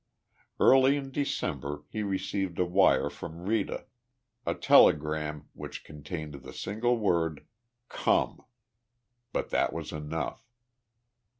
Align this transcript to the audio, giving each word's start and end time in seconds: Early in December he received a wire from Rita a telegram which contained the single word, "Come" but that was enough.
Early 0.59 0.97
in 0.97 1.11
December 1.11 1.83
he 1.89 2.01
received 2.01 2.57
a 2.57 2.65
wire 2.65 3.07
from 3.07 3.45
Rita 3.45 3.85
a 4.47 4.55
telegram 4.55 5.47
which 5.53 5.83
contained 5.83 6.33
the 6.41 6.53
single 6.53 6.97
word, 6.97 7.45
"Come" 7.87 8.43
but 9.31 9.51
that 9.51 9.71
was 9.73 9.91
enough. 9.91 10.43